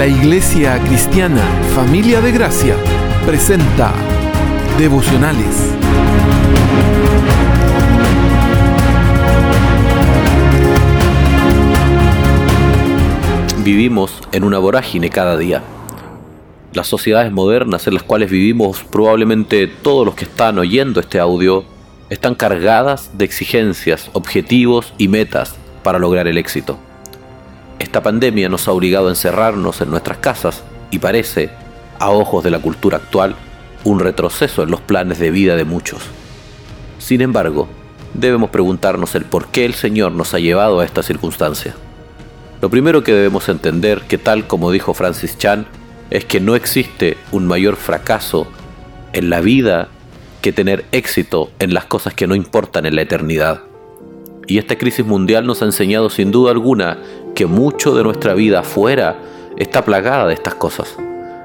[0.00, 1.42] La Iglesia Cristiana
[1.74, 2.74] Familia de Gracia
[3.26, 3.92] presenta
[4.78, 5.74] Devocionales.
[13.62, 15.62] Vivimos en una vorágine cada día.
[16.72, 21.66] Las sociedades modernas en las cuales vivimos, probablemente todos los que están oyendo este audio,
[22.08, 26.78] están cargadas de exigencias, objetivos y metas para lograr el éxito.
[27.80, 31.48] Esta pandemia nos ha obligado a encerrarnos en nuestras casas y parece,
[31.98, 33.34] a ojos de la cultura actual,
[33.84, 36.02] un retroceso en los planes de vida de muchos.
[36.98, 37.68] Sin embargo,
[38.12, 41.74] debemos preguntarnos el por qué el Señor nos ha llevado a esta circunstancia.
[42.60, 45.66] Lo primero que debemos entender, que tal como dijo Francis Chan,
[46.10, 48.46] es que no existe un mayor fracaso
[49.14, 49.88] en la vida
[50.42, 53.62] que tener éxito en las cosas que no importan en la eternidad.
[54.46, 56.98] Y esta crisis mundial nos ha enseñado sin duda alguna
[57.34, 59.18] que mucho de nuestra vida afuera
[59.56, 60.96] está plagada de estas cosas.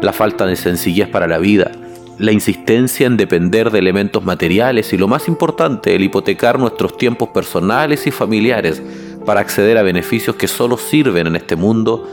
[0.00, 1.72] La falta de sencillez para la vida,
[2.18, 7.30] la insistencia en depender de elementos materiales y lo más importante, el hipotecar nuestros tiempos
[7.30, 8.82] personales y familiares
[9.24, 12.08] para acceder a beneficios que solo sirven en este mundo,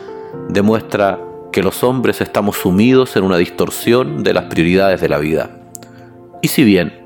[0.49, 1.19] demuestra
[1.51, 5.51] que los hombres estamos sumidos en una distorsión de las prioridades de la vida.
[6.41, 7.03] Y si bien